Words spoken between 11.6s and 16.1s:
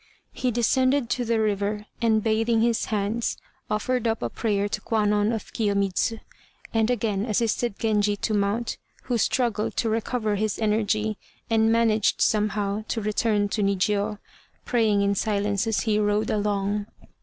managed somehow to return to Nijiô, praying in silence as he